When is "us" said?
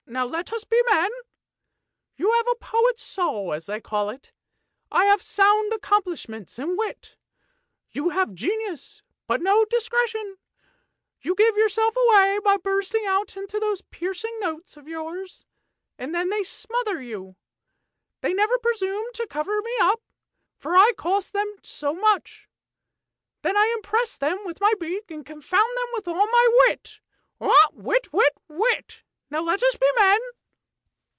0.51-0.65, 29.63-29.77